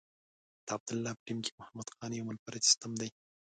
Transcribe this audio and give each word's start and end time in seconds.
د 0.65 0.67
عبدالله 0.75 1.11
په 1.17 1.21
ټیم 1.25 1.37
کې 1.45 1.51
محمد 1.59 1.87
خان 1.95 2.11
یو 2.13 2.27
منفرد 2.29 2.61
سیسټم 2.67 2.91
دی. 3.01 3.09